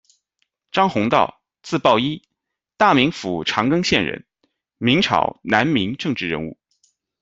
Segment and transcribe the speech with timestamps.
[0.71, 2.23] 张弘道，字抱一，
[2.75, 4.25] 大名府长垣县人，
[4.79, 6.57] 明朝、南明政治人物。